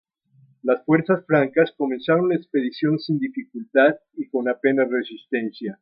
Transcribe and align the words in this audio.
Las 0.63 0.83
fuerzas 0.83 1.23
francas 1.27 1.75
comenzaron 1.77 2.29
la 2.29 2.35
expedición 2.35 2.97
sin 2.97 3.19
dificultad 3.19 3.97
y 4.15 4.27
con 4.29 4.49
apenas 4.49 4.89
resistencia. 4.89 5.77